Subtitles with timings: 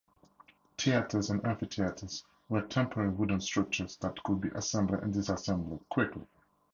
[0.79, 6.25] Theatres and amphitheatres were temporary wooden structures that could be assembled and disassembled quickly.